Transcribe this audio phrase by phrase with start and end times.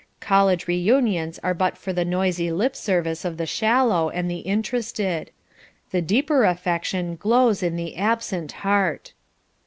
[0.19, 5.29] College reunions are but for the noisy lip service of the shallow and the interested.
[5.91, 9.13] The deeper affection glows in the absent heart.